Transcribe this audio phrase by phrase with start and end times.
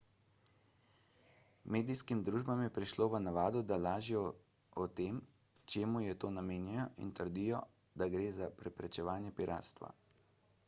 [1.73, 4.23] medijskim družbam je prišlo v navado da lažejo
[4.83, 5.19] o tem
[5.73, 7.59] čemu je to namenjeno in trdijo
[8.03, 9.93] da gre za preprečevanje piratstva